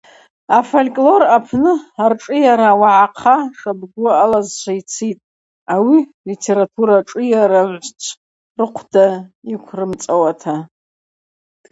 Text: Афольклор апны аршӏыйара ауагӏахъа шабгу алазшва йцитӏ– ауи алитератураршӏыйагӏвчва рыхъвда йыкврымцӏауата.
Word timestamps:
Афольклор 0.57 1.21
апны 1.37 1.73
аршӏыйара 2.03 2.65
ауагӏахъа 2.73 3.35
шабгу 3.59 4.07
алазшва 4.23 4.71
йцитӏ– 4.79 5.25
ауи 5.73 5.99
алитератураршӏыйагӏвчва 6.23 8.15
рыхъвда 8.59 9.05
йыкврымцӏауата. 9.49 10.55